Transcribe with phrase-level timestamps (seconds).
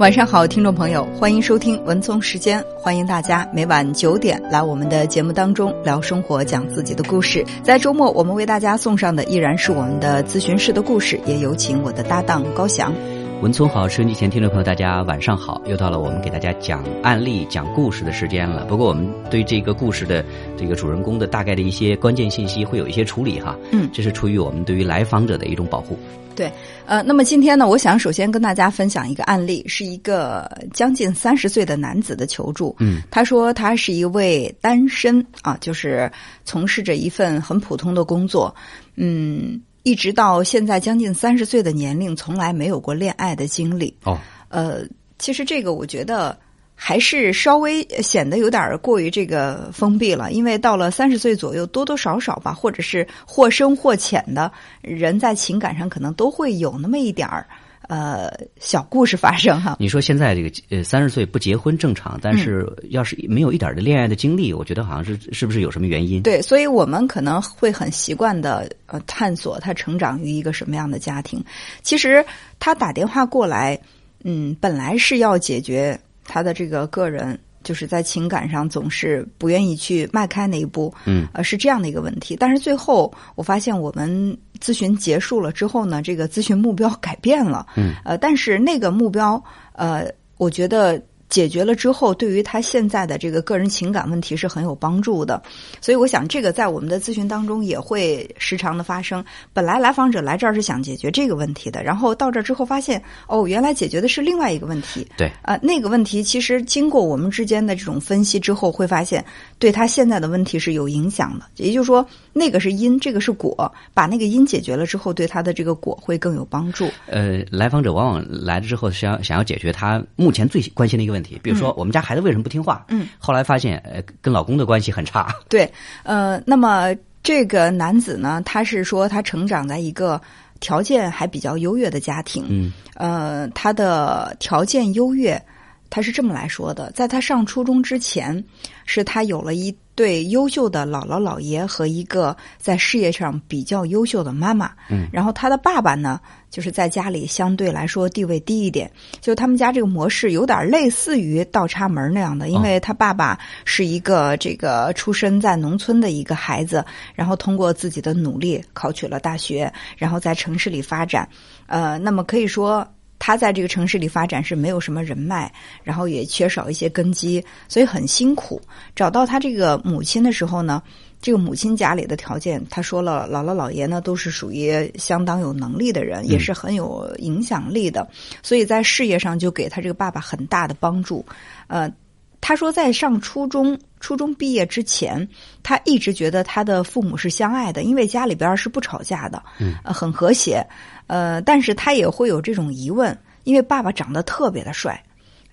[0.00, 2.64] 晚上好，听众朋友，欢迎收听文聪时间。
[2.74, 7.44] 欢迎大家每晚九点来我们的节目当中聊生活，讲自己的故事。
[7.62, 12.94] 在周末，我们为大家送上的依然是我们的咨询室的故事，也有请我的搭档高翔。
[13.42, 18.66] 文聪好，收音机前听众朋友，大家晚上好，又到了我们给大家讲案例、讲故事的时间了。
[18.66, 20.22] 不过，我们对这个故事的
[20.58, 23.56] 这个主人公的大概的一些关键信息会有一些处理哈。
[23.72, 25.98] 嗯，这是出于我们对于来访者的一种保护。
[26.36, 26.52] 对，
[26.84, 32.76] 呃，那么今天呢，我想首先跟大家分享一个案例，是一个将近三十岁的男子的求助。
[32.78, 36.12] 嗯，他说他是一位单身啊，就是
[36.44, 38.54] 从事着一份很普通的工作，
[38.96, 39.58] 嗯。
[39.82, 43.96] 一直到现在将近三十岁的年龄，从来没有过恋爱的经历。
[44.04, 44.82] 哦，呃，
[45.18, 46.38] 其实这个我觉得
[46.74, 54.50] 还是稍微显得有点过于这个封闭了，因为到了三十岁左右，多多少少吧，或者是或深或浅的
[54.82, 57.46] 人在情感上可能都会有那么一点儿。
[57.90, 59.76] 呃，小故事发生哈。
[59.80, 66.22] 你说现在这个呃三十岁不结婚正常，但是要是没有一点的恋爱的经历，我觉得好像是是不是有什么原因？
[66.22, 71.44] 对，所以我们可能会很习惯的呃探索他成长于一个什么样的家庭。
[71.82, 72.24] 其实
[72.60, 73.76] 他打电话过来，
[74.22, 77.36] 嗯，本来是要解决他的这个个人。
[77.62, 82.36] 就是在情感上总是不愿意去迈开那一步，嗯，呃，是这样的一个问题。
[82.36, 91.02] 但是最后我发现，我们咨询结束了之后呢，这个咨询目标改变了，嗯，呃，但是那个目标，呃，我觉得。
[91.30, 95.40] 解决了之后，对于他现在的这个个人情感问题是很有帮助的，
[95.80, 99.24] 所以我想这个在我们的咨询当中也会时常的发生。
[99.52, 105.06] 本来来访者来这儿是想解决这个问题的，然后到这儿之后发现，哦，原来解决的是另外一个问题。
[105.16, 109.24] 对，呃，那个问题其实经过我们之间的这种分析之后，会发现
[109.60, 111.44] 对他现在的问题是有影响的。
[111.56, 116.88] 也就是说，那个是因，这个是果，把那个因解决了之后，对他的这个果会更有帮助。
[117.06, 121.19] 呃，来访者往往来了之后，想想要解决他目前最关心的一个问题。
[121.22, 122.84] 比如说，我们家孩子为什么不听话？
[122.88, 125.34] 嗯，后来发现，呃，跟老公的关系很差。
[125.48, 125.70] 对，
[126.02, 130.20] 呃，那么这个男子呢，他是说他成长在一个
[130.58, 132.46] 条件还比较优越的家庭。
[132.48, 135.40] 嗯，呃，他的条件优越，
[135.90, 138.42] 他是这么来说的：在他上初中之前，
[138.86, 144.70] 是他有了一对优秀的姥姥姥爷和一个在事业上比较优秀的妈妈。
[144.88, 146.20] 嗯，然后他的爸爸呢？
[146.50, 148.90] 就是在家里相对来说地位低一点，
[149.20, 156.84] 就他们家这个模式有点类似于倒插门那样的，因为他爸爸是一个这个出生在农村的一个孩子，
[157.14, 161.28] 然后通过自己的努力考取了大学，然后在城市里发展，
[161.68, 162.84] 呃，那么可以说
[163.20, 165.48] 他在这个城市里发展是没有什么人脉，
[165.84, 168.60] 然后也缺少一些根基，所以很辛苦。
[168.96, 170.82] 找到他这个母亲的时候呢。
[171.22, 178.08] 这个母亲家里的条件，他说了，姥姥姥爷呢都是属于相当有能力的人，也是很有影响力的，
[178.42, 181.22] 所以在事业上就给他这个爸爸很大的帮助。
[181.66, 181.92] 呃，
[182.40, 185.28] 他说在上初中、初中毕业之前，
[185.62, 190.66] 他一直觉得他的父母是相爱的，因为家里边是不吵架的，嗯，很和谐。
[191.06, 195.00] 呃，但是他也会有这种疑问，因为爸爸长得特别的帅，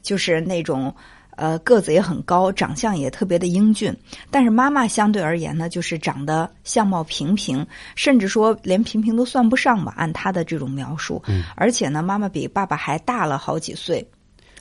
[0.01, 0.91] 就是那种。
[1.39, 3.95] 呃，个子也很高，长相也特别的英俊，
[4.31, 7.63] 但是妈妈相对而言呢，就是长得相貌平平，
[7.95, 9.93] 甚至说连平平都算不上吧。
[9.95, 14.03] 按他的这种描述，嗯，而且呢，妈妈比爸爸还大了好几岁，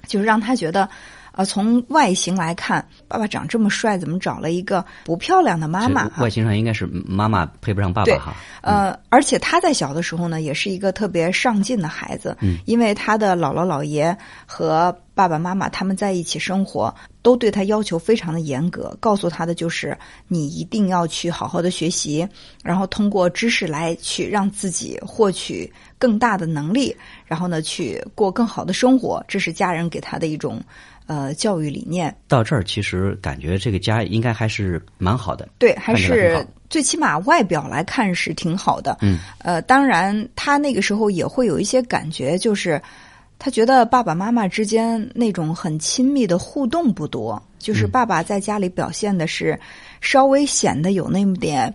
[0.07, 0.87] 就是让他觉得。
[1.37, 6.11] 啊，从外形来看，爸爸长这么帅，怎么找了一个不漂亮的妈妈？
[6.19, 8.35] 外形上应该是妈妈配不上爸爸哈。
[8.63, 12.35] 呃，而且他在小的时候呢，也是一个特别上进的孩子。
[12.41, 19.95] 嗯，因为他的姥姥姥爷和爸爸妈妈他们在一起生活，都对他要求非常的严格，告诉他的就是
[20.29, 22.27] 你一定要去好好的学习，
[22.65, 26.97] 然后通过知识来去让自己获取更大的能力，
[27.27, 29.23] 然后呢去过更好的生活。
[29.29, 30.63] 这是家人给他的一种。
[31.07, 35.49] 呃，教育理念到这儿，其实感觉这个家应该还是蛮好的。
[35.57, 38.99] 对，还是最起码外表来看是挺好的。
[39.03, 42.83] 嗯，呃，当然他那个时候也会有一些感觉，就是
[43.39, 49.57] 他觉得爸爸妈妈之间那种很亲密的互动不多，就是爸爸在家里表现的是
[50.01, 51.73] 稍微显得有那么点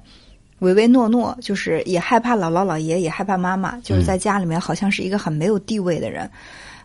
[0.60, 6.30] 唯唯诺诺，就是也害怕姥姥姥爷，也害怕妈妈，就是在家里面好像是一个很没有地位的人。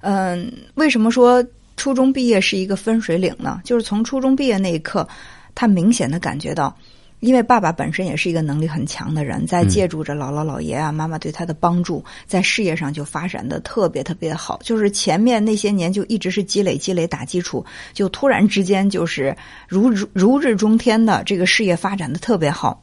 [0.00, 1.44] 嗯，为什么说？
[1.76, 5.06] 初中毕业是一个分水岭呢，就是从初中毕业那一刻，
[5.54, 6.74] 他明显的感觉到，
[7.20, 14.58] 因为爸爸本身也是一个能力很强的人，在借助着姥姥姥爷啊、妈妈对他的帮助，在事业上就发展的特别特别好。
[14.62, 19.36] 就是前面那些年就一直是积累积累打基础，就突然之间就是
[19.68, 22.82] 如如如日中天的这个事业发展的特别好。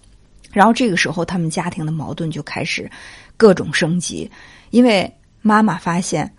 [0.52, 2.90] 然后这个时候，他们家庭的矛盾就开始
[3.38, 4.30] 各种升级，
[4.70, 5.12] 因为
[5.42, 6.32] 妈妈发现。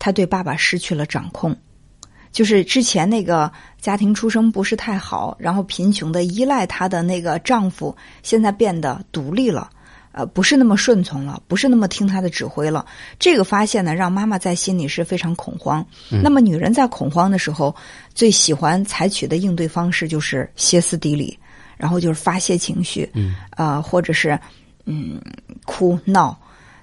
[0.00, 1.56] 她对爸爸失去了掌控。
[2.30, 9.70] 就是之前那个家庭出生不是太好，然后贫穷的依赖她的那个丈夫，现在变得独立了，
[10.12, 12.84] 呃，不是那么顺从了，不是那么听她的指挥了。
[13.18, 15.84] 这个发现呢，让妈妈在心里是非常恐慌。
[16.22, 17.74] 那么女人在恐慌的时候，
[18.14, 21.38] 最喜欢采取的应对方式就是歇斯底里，
[21.76, 24.38] 然后就是发泄情绪，嗯，啊，或者是
[24.84, 25.20] 嗯
[25.64, 26.38] 哭闹。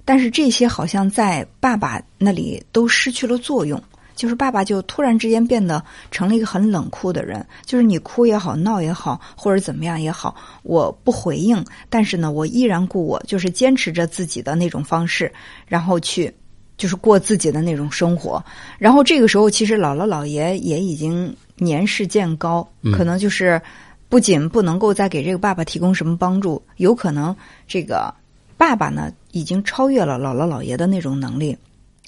[0.07, 3.81] 但是这些好像在爸爸那里都失去了作用。
[4.15, 15.31] 就是爸爸就突然之间变得成了一个很冷酷的人，就是你哭也好，闹也好，或者怎么样也好，我不回应，但是呢，我依然故我，就是坚持着自己的那种方式，
[15.67, 16.33] 然后去
[16.77, 18.43] 就是过自己的那种生活。
[18.79, 23.61] 然后这个时候，其实姥姥姥爷也已经年事渐高，可能就是
[24.07, 27.35] 不仅不能够再给这个爸爸提供什么帮助，有可能
[27.67, 28.13] 这个
[28.57, 31.57] 爸爸呢已经超越了姥姥姥爷的那种能力。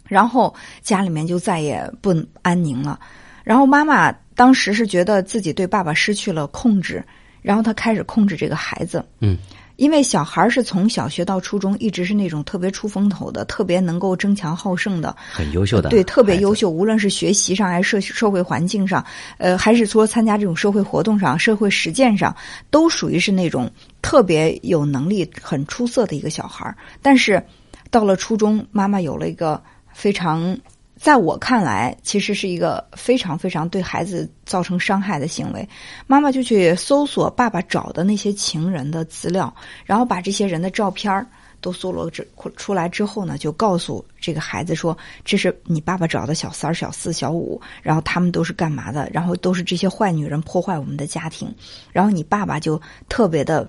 [0.08, 3.00] 然后家里面就再也不安宁了。
[3.44, 7.02] 然后妈妈当时是觉得自己对爸爸失去了控制，
[7.42, 9.06] 然后她开始控制这个孩子。
[9.22, 9.38] 嗯，
[9.78, 16.70] 因为小孩是从小学到初中一直是那种特别出风头的，特别能够争强好胜的，很优秀的，对，特别优秀。
[16.70, 19.02] 无论是学习上还是社社会环境上，
[19.38, 22.36] 呃，还是说参加这种社会活动上、社会实践上，
[22.70, 23.72] 都属于是那种
[24.02, 26.76] 特别有能力、很出色的一个小孩。
[27.02, 27.42] 但是
[27.90, 29.64] 到了初中，妈妈有了一个。
[29.98, 30.56] 非常，
[30.96, 35.68] 在我看来，其实是一个非常非常对孩子造成伤害的行为。
[36.06, 39.52] 妈妈就去搜索爸爸找的那些情人的资料，
[39.86, 41.26] 然后把这些人的照片
[41.62, 42.24] 都搜罗出
[42.56, 44.96] 出来之后呢，就告诉这个孩子说
[45.26, 49.10] ：“这是你爸爸找的小三儿、小四、小五，然后他们都是干嘛的？
[49.12, 51.52] 然后都是这些坏女人破坏我们的家庭。
[51.92, 52.80] 然后你爸爸就
[53.10, 53.68] 特别的。”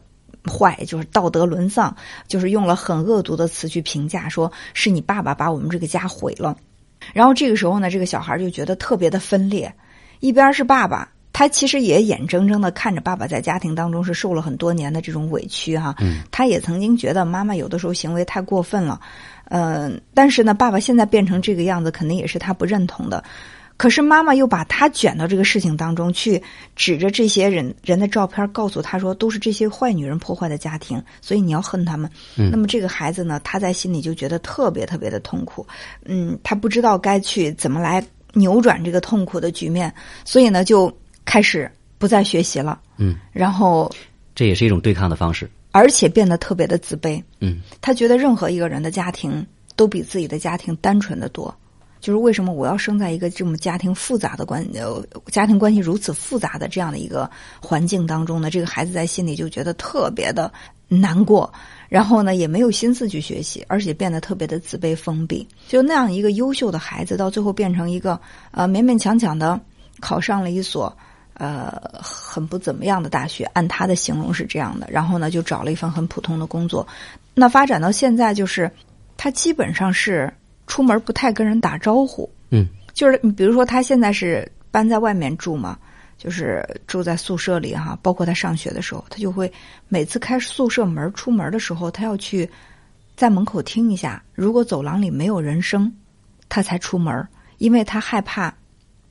[0.48, 1.94] 坏就是道德沦丧，
[2.26, 6.56] 就是用了很恶毒的词去评价，说是你爸爸把我们这个家毁了。
[7.12, 9.72] 然后这个时候呢，这个小孩就觉得特别的分裂，
[10.20, 15.94] 一边是爸爸，他其实也眼睁睁的看着爸爸在家庭当中是受了很多年的这种委屈哈，
[16.30, 19.00] 他也曾经觉得妈妈有的时候行为太过分了，
[19.44, 23.22] 嗯，但是呢，爸爸现在变成这个样子，肯定也是他不认同的。
[23.78, 26.42] 可是妈妈又把他卷到这个事情当中去，
[26.74, 32.10] 指着这些人人的照片，告诉他说都是这些坏女人破坏的家庭，所以你要恨他们。
[32.34, 35.64] 那么这个孩子呢，他在心里就觉得特别特别的痛苦，
[36.04, 38.04] 嗯，他不知道该去怎么来
[38.34, 39.94] 扭转这个痛苦的局面，
[40.24, 40.92] 所以呢，就
[41.24, 42.80] 开始不再学习了。
[42.96, 43.88] 嗯，然后
[44.34, 47.22] 这也是一种对抗的方式，而且变得特别的自卑。
[47.38, 49.46] 嗯，他觉得任何一个人的家庭
[49.76, 51.56] 都比自己的家庭单纯的多。
[52.00, 57.28] 就是为什么我要生在一个这么家庭复杂的关呃家庭关系如此复杂的这样的一个
[57.60, 58.50] 环境当中呢？
[58.50, 60.52] 这个孩子在心里就觉得特别的
[60.86, 61.52] 难过，
[61.88, 65.46] 然后呢也没有心思去学习，而且变得特别的自卑封闭。
[65.66, 68.18] 就那样一个优秀的孩子，到最后变成一个
[68.52, 69.60] 呃勉勉强强的
[69.98, 70.96] 考上了一所
[71.34, 74.88] 呃很不怎么样的大学，按他的形容是这样的。
[74.90, 76.86] 然后呢就找了一份很普通的工作。
[77.34, 78.70] 那发展到现在，就是
[79.16, 80.32] 他基本上是。
[80.68, 85.76] 出门不太跟人打招呼，嗯，就是你比如说他现在是搬在外面住嘛，
[86.16, 89.52] 就是住在宿舍里哈，包括他上学的时候，他就会
[89.88, 92.48] 每次开宿舍门出门的时候，他要去
[93.16, 95.92] 在门口听一下，如果走廊里没有人声，
[96.48, 97.26] 他才出门，
[97.56, 98.54] 因为他害怕。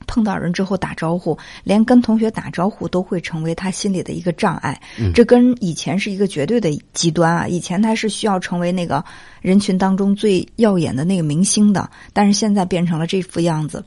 [0.08, 4.80] 碰到人之后打招呼，连跟同学打招呼都会成为他心里的一个障碍。
[5.14, 7.46] 这跟以前是一个绝对的极端啊！
[7.46, 9.04] 以前他是需要成为那个
[9.40, 13.84] 人群当中最耀眼的那个明星的，但是现在变成了这副样子。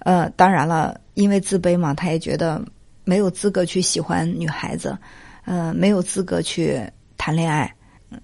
[0.00, 2.62] 呃，当然了，因为自卑嘛，他也觉得
[3.04, 4.96] 没有资格去喜欢女孩子，
[5.46, 6.80] 呃，没有资格去
[7.16, 7.74] 谈恋爱，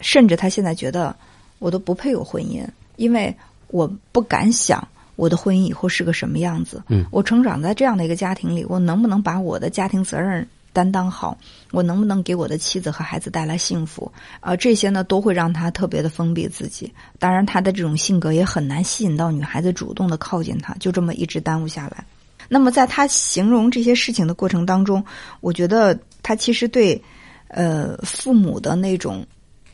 [0.00, 1.16] 甚至他现在觉得
[1.58, 2.62] 我都不配有婚姻，
[2.96, 3.34] 因为
[3.68, 4.86] 我不敢想。
[5.18, 6.80] 我的婚姻以后是个什么样子？
[6.86, 11.36] 嗯，我成长在这样的一个家庭里，我能不能把我的家庭责任担当好？
[11.72, 14.10] 我能不能给我的妻子和孩子带来幸福？
[14.38, 16.92] 啊，这些呢都会让他特别的封闭自己。
[17.18, 22.04] 当然，他的这种性格也很难吸引到女孩子主动的靠近他，就这么一直耽误下来。
[22.48, 25.04] 那么，在他形容这些事情的过程当中，
[25.40, 27.02] 我觉得他其实对
[27.48, 29.26] 呃父母的那种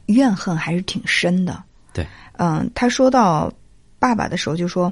[0.06, 1.62] 怨恨还是挺深的。
[1.92, 2.06] 对，
[2.38, 3.52] 嗯，他说到
[3.98, 4.90] 爸爸的时候就说。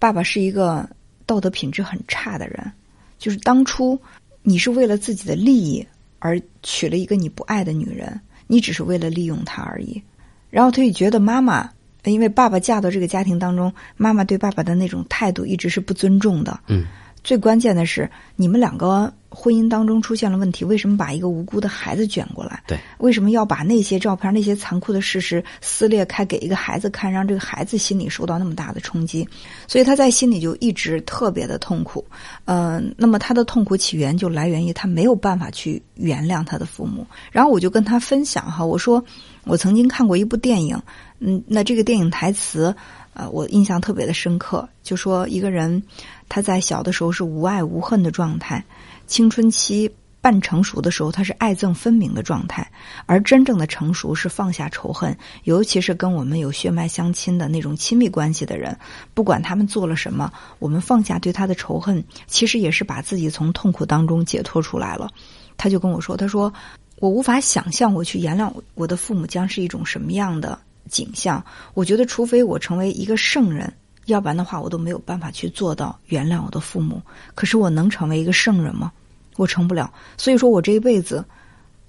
[0.00, 0.88] 爸爸是一个
[1.26, 2.72] 道德品质很差的人，
[3.18, 3.96] 就是当初
[4.42, 5.86] 你是为了自己的利益
[6.18, 10.02] 而娶了一个你不爱的女人，你只是为了利用她而已。
[10.48, 11.70] 然后他也觉得妈妈，
[12.02, 16.58] 因为爸爸嫁到这个家庭当中，妈妈对爸爸的那种态度一直是不尊重的。
[16.66, 16.86] 嗯，
[17.22, 22.62] 最关键的是，你们两个婚姻当中出现了问题，为什么把一个无辜的孩子卷过来？
[22.66, 29.28] 对，为什么要把那些照片、那些残酷的事实撕裂开给一个孩子看，让这个孩子心里受到那么大的冲击？
[29.68, 32.04] 所以他在心里就一直特别的痛苦。
[32.46, 37.06] 嗯，那么他的痛苦起源就来源于他没有办法去原谅他的父母。
[37.30, 39.04] 然后我就跟他分享哈，我说
[39.44, 40.80] 我曾经看过一部电影，
[41.18, 42.74] 嗯，那这个电影台词。
[43.12, 45.82] 呃，我印象特别的深刻，就说一个人
[46.30, 48.64] 他在小的时候是无爱无恨的状态，
[49.06, 49.90] 青春期
[50.22, 52.70] 半成熟的时候他是爱憎分明的状态，
[53.06, 58.78] 而真正的成熟是放下仇恨，尤其是跟我们有血脉相亲的那种亲密关系的人，
[59.12, 65.10] 不管他们做了什么，我们放下对他的仇恨，其实也是把自己从痛苦当中解脱出来了。
[65.56, 66.52] 他就跟我说：“他说
[67.00, 70.58] 我无法想象我去原谅我的父母将是一种什么样的。”
[70.88, 71.44] 景象，
[71.74, 73.72] 我觉得，除非我成为一个圣人，
[74.12, 77.00] 要不然的话，我都没有办法去做到原谅我的父母。
[77.34, 78.92] 可是，我能成为一个圣人吗？
[79.36, 79.92] 我成不了。
[80.16, 81.24] 所以说我这一辈子，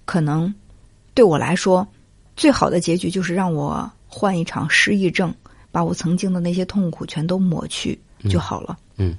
[0.06, 0.54] 可能
[1.14, 1.88] 对我来说，
[2.36, 5.34] 最好的结局就是让我患一场失忆症，
[5.72, 8.00] 把我曾经的那些痛苦全都抹去
[8.30, 8.78] 就好了。
[8.98, 9.18] 嗯，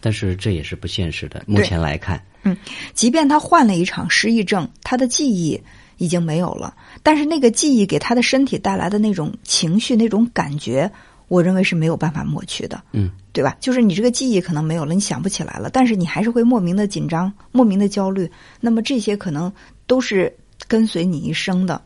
[0.00, 1.42] 但是这也是不现实的。
[1.46, 2.56] 目前来看，嗯，
[2.94, 5.60] 即便他患了一场失忆症，他的记忆。
[5.98, 10.92] 已经没有了，但是那个记忆给他的身体带来的那种情绪、那种感觉，
[11.28, 13.56] 我认为是没有办法抹去的，嗯，对吧？
[13.60, 18.30] 就是你这个记忆可能没有了，你想不起来了，但是你还是会莫名的紧张、莫名的焦虑。
[18.60, 19.52] 那么这些可能
[19.86, 20.32] 都是
[20.68, 21.82] 跟随你一生的。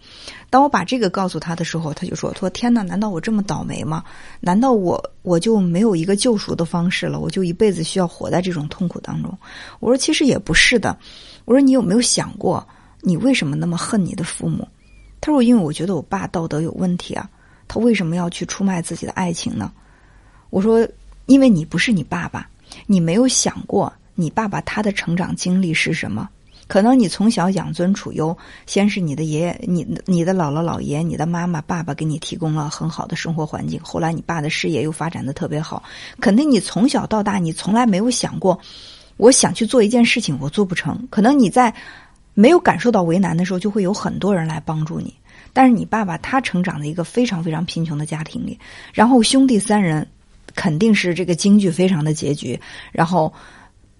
[0.50, 4.04] 当我把这个告诉他的时候，他就说：“说天哪，难道我这么倒霉吗？
[4.40, 7.20] 难道我我就没有一个救赎的方式了？
[7.20, 9.36] 我就一辈子需要活在这种痛苦当中？”
[9.80, 10.98] 我说：“其实也不是的。”
[11.46, 12.66] 我说：“你有没有想过？”
[13.02, 14.68] 你为什么那么恨你的父母？
[15.20, 17.28] 他说：“因为我觉得我爸道德有问题啊。
[17.70, 19.70] 他为什么要去出卖自己的爱情呢？”
[20.50, 20.84] 我说
[21.26, 22.48] ：“因为你不是你爸爸，
[22.86, 26.28] 你没有想过你爸爸他的成长经历是什么？
[26.66, 28.36] 可能你从小养尊处优，
[28.66, 33.80] 先是你的爷爷、你你的姥姥姥爷、你的妈妈、爸爸给你提供了很好的生活环境。
[33.80, 35.80] 后来你爸的事业又发展的特别好，
[36.20, 38.58] 肯定你从小到大你从来没有想过，
[39.16, 41.06] 我想去做一件事情我做不成。
[41.10, 41.72] 可能你在。”
[42.32, 45.12] 没有感受到为难的时候，就会有很多人来帮助你。
[45.52, 48.58] 但是你爸爸他成长在一个非常非常贫穷的家庭里，
[48.92, 50.06] 然后兄弟三人
[50.54, 52.58] 肯定是这个京剧非常的结局，
[52.92, 53.32] 然后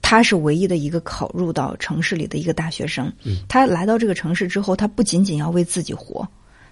[0.03, 3.13] 他是唯一的一个考入到城市里的一个大学生。
[3.49, 6.27] 他来到这个城市之后，他不仅仅要为自己活，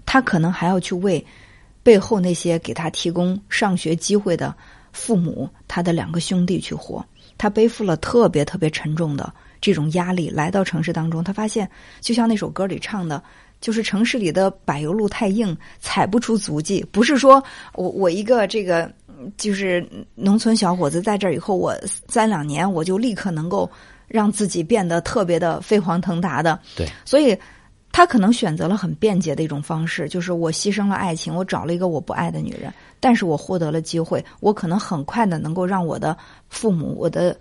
[0.06, 1.25] 他可能还要去为
[1.82, 4.54] 背后那些给他提供上学机会的
[4.92, 7.04] 父母、他的两个兄弟去活。
[7.37, 9.32] 他背负了特别特别沉重的。
[9.61, 11.68] 这种压力来到城市当中，他发现
[12.00, 13.20] 就像那首歌里唱的，
[13.60, 16.84] 就是城市里的柏油路太硬，踩不出足迹。
[16.92, 17.42] 不是说
[17.74, 18.90] 我我一个这个
[19.36, 21.74] 就是农村小伙子在这儿以后，我
[22.08, 23.70] 三两年我就立刻能够
[24.06, 26.58] 让自己变得特别的飞黄腾达的。
[26.76, 27.36] 对，所以
[27.90, 36.16] 他可能选择了很便捷的一种方式，就是我牺牲了爱情，我找了一个我不爱的女人，但是我获得了机会，我可能很快的能够让我的
[36.48, 37.36] 父母、我的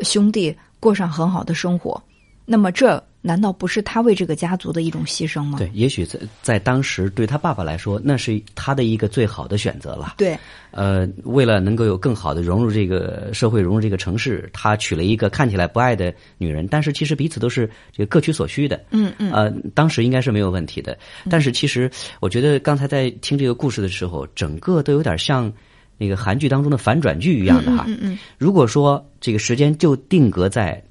[0.00, 0.56] 兄弟。
[0.82, 2.02] 过上很好的生活，
[2.44, 5.56] 那么这难道不是他为这个家族的一种牺牲吗？
[5.56, 10.14] 对，也许在在当时对他爸爸来说，那是他的一个最好的选择了。
[10.18, 10.36] 对，
[10.72, 18.84] 呃，为了能够有更好的融入这个社会，融入这个城市，他娶了一个看起来不爱的女人，但是其实彼此都是这个各取所需的。
[18.90, 19.32] 嗯嗯。
[19.32, 20.98] 呃，当时应该是没有问题的，
[21.30, 25.52] 但是其实我觉得刚才在听这个故事的时候，整个都有点像。
[25.98, 30.82] 那个韩剧当中的反转剧一样的哈，嗯嗯，如果说这个时间就定格在，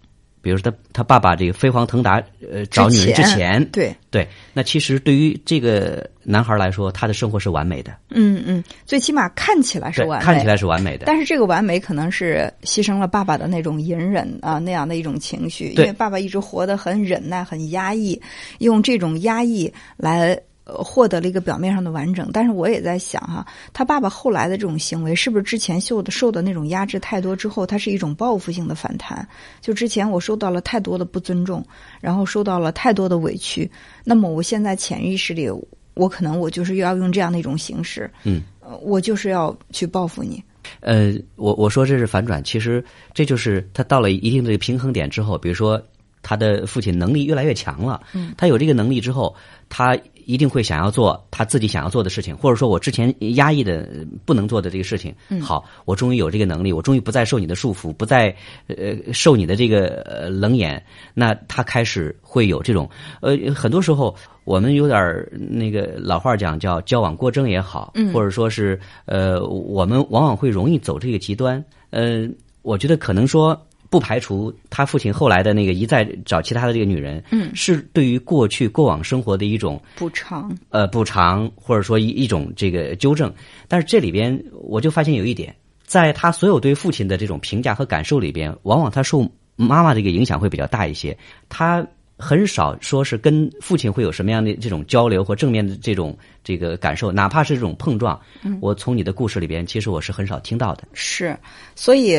[0.42, 2.22] 比如说他他爸爸这个飞黄腾达
[2.52, 3.96] 呃找女人之前，对。
[4.10, 18.22] 对，那其实对于这个男孩来说，他的生活是完美的，嗯嗯，最起码看起来是完，美，看起来是完美的，但是这个完美可能是牺牲了爸爸的那种隐忍啊那样的一种情绪，因为爸爸一直活得很忍耐很压抑，
[18.60, 20.38] 用这种压抑来。
[20.78, 29.28] 获得了一个表面上的完整，但是我也在想哈，他爸爸后来的这种行为，是不是之前受的受的那种压制太多之后，他是一种报复性的反弹？
[29.60, 31.66] 就之前我受到了太多的不尊重，
[32.00, 33.70] 然后受到了太多的委屈，
[34.04, 35.50] 那么我现在潜意识里，
[35.94, 38.42] 我可能我就是要用这样的一种形式，嗯，
[38.82, 40.44] 我就是要去报复你。
[40.80, 45.82] 呃，我我说这是反转，其实这就是他到了一定的平衡点之后，比如说
[46.22, 49.36] 他的父亲能力越来越强了，嗯，他有这个能力之后，
[49.70, 49.98] 他。
[50.32, 53.90] 一定会想要做他自己想要做的事情，或者说我之前压抑的
[54.26, 55.14] 不能做的这个事情。
[55.42, 58.34] 好，我终于有这个能力，我终于不再受你的束缚，不再
[58.68, 60.82] 呃受你的这个呃冷眼。
[61.14, 71.62] 那他开始会有这种呃，很多时候我们有点那个老话讲叫交往过正也好，或者说是呃，我们往往会容易走这个极端。
[71.90, 72.26] 呃，
[72.62, 73.60] 我觉得可能说
[73.92, 83.32] 不排除他父亲后来的那个一再找其他的这个女人，嗯，是对于过去过往生活的一种补偿，呃补偿，或者说一一种这个纠正。
[83.68, 91.16] 但是这里边我就发现有一点，在他所有对父亲的这种评价和感受里边，往往他受妈妈这个影响会比较大一些。
[91.50, 91.86] 他
[92.18, 98.18] 很少说是跟父亲会有什么样的这种交流或正面的这种这个感受，哪怕是这种碰撞，
[98.62, 100.84] 我从你的故事里边，其实我是很少听到的。
[100.94, 101.38] 是，
[101.76, 102.16] 所以，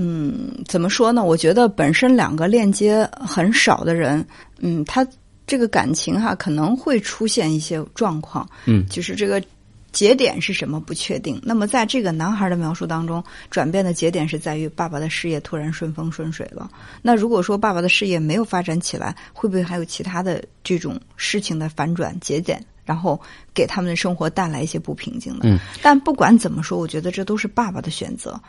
[0.00, 1.24] 嗯，怎么说呢？
[1.24, 4.24] 我觉得本身两个链接很少的人，
[4.60, 5.04] 嗯，他
[5.44, 9.42] 这个感情哈可能会出现一些状况，嗯，就是这个
[9.90, 11.40] 节点是什么不确定。
[11.42, 16.70] 那么在这个男孩的描述当中，转变的节点是在于爸爸的事业突然顺风顺水了。
[17.02, 22.64] 那如果说爸爸的事业没有发展起来，会不会还有其他的这种事情的反转节点？
[22.84, 23.20] 然后
[23.52, 25.48] 给他们的生活带来一些不平静的。
[25.48, 28.40] 嗯，但不管怎么说，我觉得这都是爸爸的选择。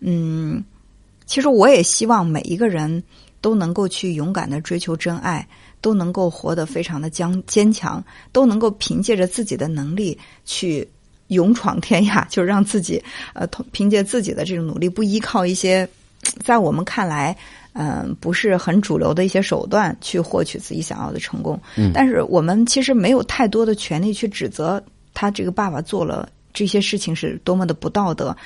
[0.00, 0.62] 嗯，
[1.28, 3.00] 其实我也希望每一个人
[3.40, 5.46] 都能够去勇敢的追求真爱，
[5.80, 10.88] 都能够活得非常的坚坚强，都能够凭借着自己的能力去
[11.28, 13.00] 勇闯天涯，就让自己
[13.34, 15.88] 呃同凭借自己的这种努力，不依靠一些
[16.42, 17.36] 在我们看来。
[17.74, 21.60] 嗯，不是很主流的一些手段去获取自己想要的成功。
[21.76, 24.82] 嗯，但是我们其实没有太多的权利去指责
[25.14, 28.36] 他这个爸爸做了这些事情是多么的不道德，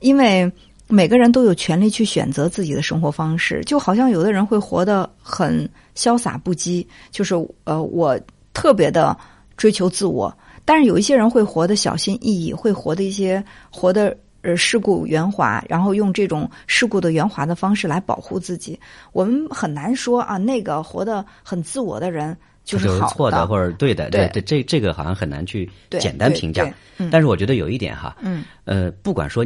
[0.00, 0.52] 因为
[0.88, 3.62] 每个人都有权利去选择自己的生活方式。
[3.64, 8.18] 就好像有的人会活得很潇洒不羁，就是呃，我
[8.52, 9.16] 特别的
[9.56, 14.16] 追求自我，但是有一些人会活得小心翼翼，会活的一些活的。
[14.46, 18.78] 呃，世故圆滑，然后用这种世故的圆滑的方式来保护自己。
[19.12, 24.10] 我们很难说啊，那个活得很自我的人就是好错的，或者对的。
[24.10, 25.66] 对对，这这个好像很难去
[25.98, 26.70] 简单评价。
[27.10, 29.42] 但是我觉得有一点哈，嗯，呃，不管说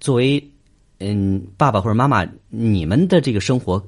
[0.00, 0.42] 作为
[1.00, 3.78] 嗯爸爸或者妈妈，你们的这个生活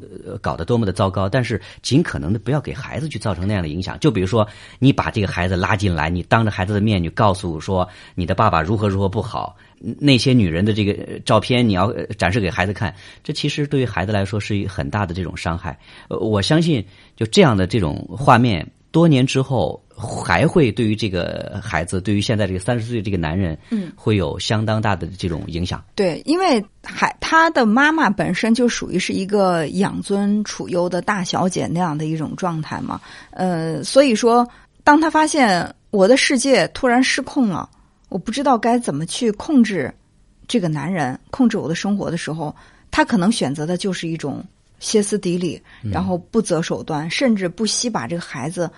[0.41, 3.99] 搞得多么的糟糕，但是尽可能的不要给孩子去造成那样的影响。
[3.99, 4.47] 就比如说，
[4.79, 9.57] 你把这个孩子拉进来，你当着孩子的面，你告诉说你的爸爸如何如何不好。
[9.99, 12.95] 那些女人的这个照片，你要展示给孩子看，
[13.25, 15.79] 这其实对于孩子来说是一很大的这种伤害。
[16.09, 16.85] 我相信，
[17.17, 25.85] 就这样的这种画面，多年之后还会对于这个孩子，对于现在这个三十岁这个男人，嗯，会有相当大的这种影响。
[25.95, 34.49] 对，因为还他的妈妈本身就属于是一个养尊处优的大小姐那样的一种状态嘛，呃，所以说，
[34.83, 37.69] 当他发现我的世界突然失控了。
[38.09, 39.95] 我不知道该怎么去控制
[40.49, 42.53] 这个男人，控制我的生活的时候，
[42.91, 44.45] 他可能选择的就是一种
[44.81, 48.69] 歇斯底里，然后不择手段，甚至不惜把这个孩子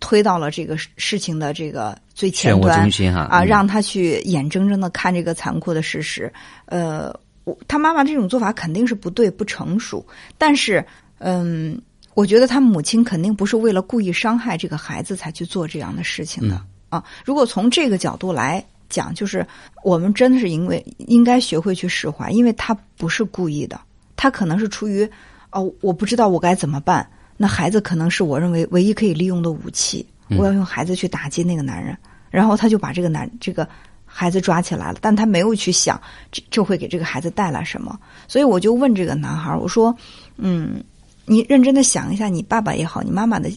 [0.00, 2.90] 推到了这个事情的这个最前端
[3.28, 6.32] 啊，让他去眼睁睁的看这个残酷的事实。
[6.64, 10.04] 呃，我他妈妈这种做法肯定是不对、不成熟，
[10.36, 10.84] 但是
[11.18, 11.80] 嗯，
[12.14, 17.04] 我觉得他母亲肯定不是为了故意伤害这个孩子才去做这样的事情的啊。
[17.24, 18.64] 如果从这个角度来。
[18.90, 19.46] 讲就是
[19.84, 23.80] 我们真的是因为应该学会去释怀，因为他不是故意的，
[24.16, 25.08] 他可能是出于
[25.52, 27.08] 哦，我不知道我该怎么办。
[27.42, 31.96] 那孩子可能是我认为唯一可以利用的武器，我要用孩子去打击那个男人，
[32.28, 33.66] 然后他就把这个男这个
[34.04, 35.98] 孩子抓起来了，但他没有去想
[36.30, 37.98] 这这会给这个孩子带来什么。
[38.28, 39.96] 所以我就问这个男孩，我说
[40.36, 40.84] ：“嗯，
[41.24, 43.50] 你认真的想一下，你爸爸也好，你妈妈的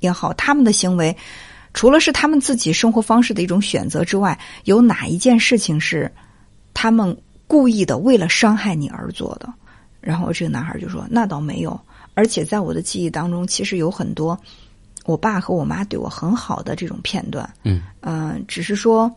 [0.00, 1.16] 也好，他们的行为。”
[1.72, 6.12] 除了是他们自己生活方式的一种选择之外，有哪一件事情是
[6.74, 7.16] 他们
[7.46, 9.50] 故意的为了伤害你而做的？
[10.02, 11.80] 然后这个男孩就说：“那倒没有，
[12.14, 14.38] 而且在我的记忆当中，其实有很多
[15.04, 17.48] 我爸和我妈对我很好的这种片段。
[17.64, 19.10] 嗯嗯，只是说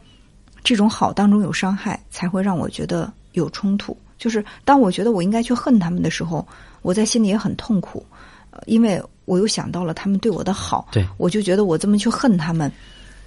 [0.63, 3.97] 这种好当中有伤害，才会让我觉得有冲突。
[4.17, 6.47] 就是当我觉得我应该去恨他们的时候，
[6.81, 8.05] 我在心里也很痛苦，
[8.65, 12.71] 因为。”我又想到了他们对我的好，对我就觉得我这么去恨他们，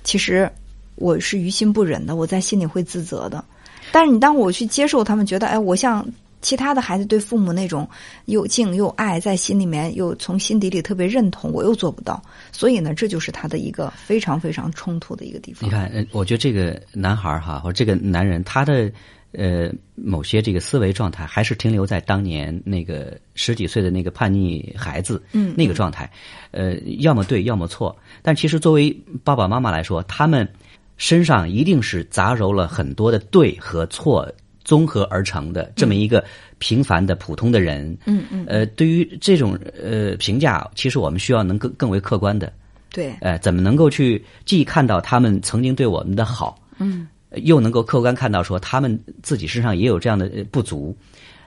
[0.04, 0.48] 其实
[0.94, 3.44] 我是于心不忍的，我在心里会自责的。
[3.90, 6.06] 但是你当我去接受他们，觉得哎，我像
[6.40, 7.88] 其他的孩子对父母那种
[8.26, 12.22] 又敬又爱，在心里面又从心底里特别认同，我又做不到。
[12.52, 15.68] 所以呢，这就是他的一个非常非常冲突的一个地方。
[15.68, 18.90] 你看，我觉得这个男孩哈，或者这个男人，他的。
[19.32, 26.10] 呃，某些这个思维状态还是停留在当年那个十几岁的那个叛逆孩子，嗯，那个状态，
[26.50, 27.94] 呃，要么对，要么错。
[28.22, 28.90] 但其实作为
[29.22, 30.48] 爸爸妈妈来说，他们
[30.96, 34.26] 身上一定是杂糅了很多的对和错
[34.68, 36.22] 综合而成的这么一个
[36.58, 37.96] 平凡的普通的人。
[38.04, 38.44] 嗯嗯。
[38.46, 42.52] 呃，对于这种呃评价，其实我们需要能更更为客观的。
[42.92, 43.14] 对。
[43.22, 46.60] 呃，怎么能够去既看到他们曾经对我们的好？
[46.78, 47.08] 嗯。
[47.44, 50.94] 又能够客观看到说他们自己身上也有这样的不足，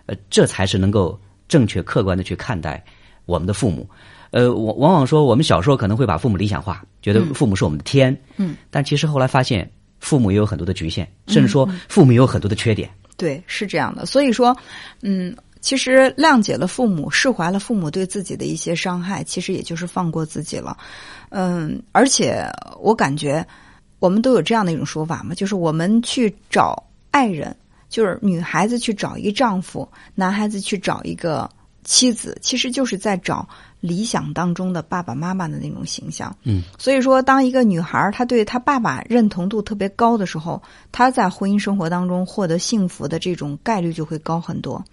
[0.08, 2.84] 呃，这才是能够正确客观的去看待
[3.26, 3.88] 我们的父母。
[4.32, 8.16] 呃，我往往说我们小时候可能会把父母理想化，觉得父母是我们的天。
[8.38, 12.90] 嗯，但其实后来发现，父母也有很多的局限，甚至说父母也有很多的缺点。
[13.18, 14.06] 对，是这样的。
[14.06, 14.56] 所以说，
[15.02, 20.76] 嗯，其实谅解了父母，释怀了父母对自己的一些伤害，其实也就是放过自己了。
[21.30, 22.46] 嗯，而且
[22.80, 23.46] 我感觉
[24.00, 27.56] 我们都有这样的一种说法嘛，就是我们去找爱人，
[27.90, 31.50] 就是女孩子去找一个丈夫，男孩子去找一个
[31.84, 33.48] 妻子，其实就是在找
[33.80, 36.36] 理想当中的爸爸妈妈的那种形象。
[36.44, 44.84] 嗯，所以说，当一个女孩她对她爸爸认同度特别高的时候，她在婚姻生活当中获得幸福的这种概率就会高很多。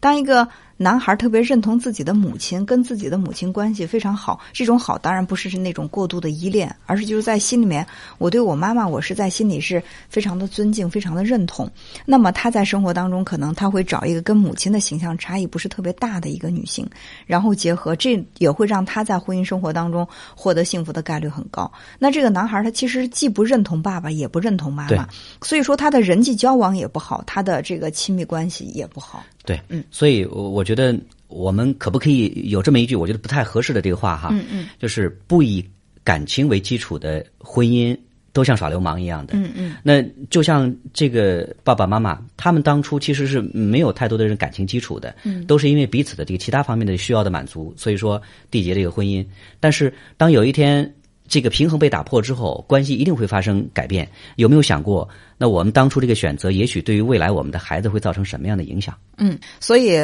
[0.00, 0.46] 当一个
[0.80, 7.84] 男孩特别认同自己的母亲，跟自己的母亲关系非常好，这种好当然不是是那种过度的依恋，而是就是在心里面，
[8.18, 11.68] 我对我妈妈，我是在心里是非常的尊敬，非常的认同。
[12.06, 16.88] 那么他在生活当中，可能他会找一个跟母亲的形象差异不是特别大的一个女性，
[17.26, 20.06] 然后结合，这也会让他在婚姻生活当中
[20.36, 21.68] 获得幸福的概率很高。
[21.98, 25.08] 那这个男孩他其实既不认同爸爸，也不认同妈妈，
[25.42, 29.24] 所以说他的人际交往也不好，他的这个亲密关系也不好。
[29.48, 30.94] 对，嗯，所以我觉得
[31.28, 35.64] 我们可不可以有这么一句我觉得不太合适的这个话哈，嗯嗯，就是不以
[36.04, 37.96] 感情为基础的婚姻
[38.34, 49.24] 都像耍流氓一样的，嗯嗯，那就像这个爸爸妈妈，他们当初其实是没有太多的人感情基础的，嗯，都是因为彼此的这个其他方面的需要的满足，所以说缔结这个婚姻。
[49.58, 50.94] 但是当有一天
[51.28, 54.08] 这个平衡被打破之后，关系一定会发生改变。
[54.36, 58.96] 有没有想过，那我们当初这个选择，也许对于未来我们的孩子会造成什么样的影响？
[59.18, 59.96] 嗯，所以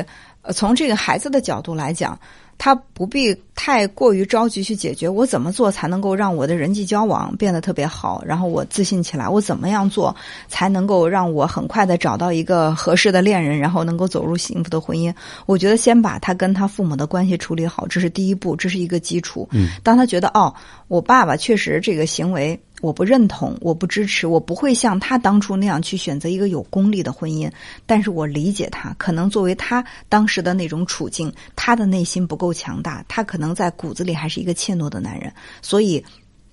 [0.42, 2.18] 呃，从这个孩子的角度来讲，
[2.58, 10.14] 他不必太过于着急去解决我怎么做才能够让我的人际交往变得特别好，然后我自信起来，我怎么样做
[10.48, 15.12] 才能够让我很快的找到一个合适的恋人，然后能够走入幸福的婚姻？
[15.46, 19.48] 我觉得先把他跟他父母的关系处理好，这是第一步，这是一个基础。
[19.52, 20.52] 嗯，当他觉得哦，
[20.88, 22.58] 我爸爸确实这个行为。
[22.84, 27.50] 我不认同，我不支持，我不会像他当初那样去选择一个有功利的婚姻。
[27.86, 36.04] 但是我理解他，可能作为他当时的那种处境，他的内心不够强大，他可能在骨子里还是一个怯懦的男人，所以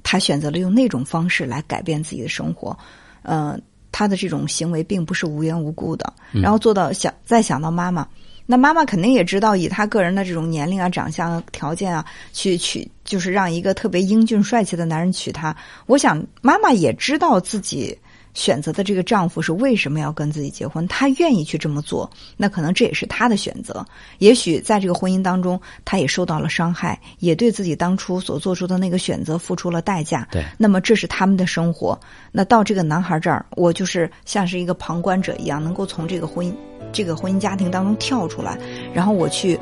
[0.03, 2.77] 他选择了用那种方式来改变自己的生活。
[3.23, 3.59] 呃，
[3.91, 6.13] 他的这种行为并不是无缘无故的。
[6.31, 8.07] 然后做到想再想到妈妈。
[8.51, 15.55] 那妈妈肯定也知道，以她个人的这种年龄啊、长相、条件啊，去娶就是让一个特别英俊帅气的男人娶她。
[15.85, 17.97] 我想妈妈也知道自己
[18.33, 23.85] 选择的这个丈夫是为什么要跟自己结婚，她愿意去这么做，那可能这也是她的选择。
[24.19, 30.27] 也许在这个婚姻当中，她也受到了伤害，也对自己当初所做出的那个选择付出了代价。
[30.31, 31.99] 对，那么这是他们的生活。
[32.31, 36.53] 那到这个男孩这儿，我就是像是一个旁观者一样，能够从这个婚姻。
[36.93, 38.59] 这个婚姻家庭当中跳出来，
[38.93, 39.57] 然后我去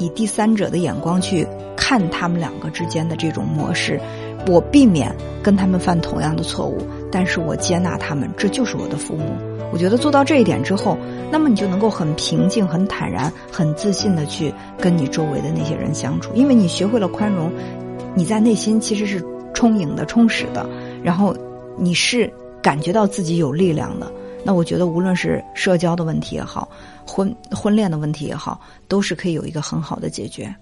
[0.00, 4.00] 以第三者的眼光去看他们两个之间的这种模式，
[4.48, 9.36] 我避免跟他们犯同样的错误，但是我接纳他们，这就是我的父母。
[9.72, 10.98] 我觉得做到这一点之后，
[11.30, 17.52] 那么你就能够很平静、很坦然、很自信的去跟你周围的那些人相处，因为你学会了宽容，
[18.14, 20.68] 你在内心其实是充盈的、充实的，
[21.04, 21.36] 然后
[21.78, 24.10] 你是感觉到自己有力量的。
[24.42, 26.68] 那我觉得，无论是社交的问题也好，
[27.06, 30.52] 婚婚恋的问题也好，都是可以有一个很好的解决。